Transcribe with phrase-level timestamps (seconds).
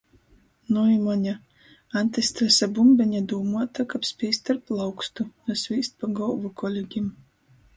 [0.75, 1.33] Nui Moņa,
[2.01, 7.15] antistresa bumbeņa dūmuota, kab spīst ar plaukstu, na svīst pa golvu kolegim!